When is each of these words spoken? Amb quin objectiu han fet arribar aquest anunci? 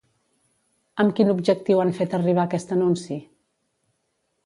Amb 1.03 1.13
quin 1.19 1.29
objectiu 1.35 1.83
han 1.83 1.93
fet 2.01 2.17
arribar 2.19 2.49
aquest 2.49 2.77
anunci? 2.79 3.23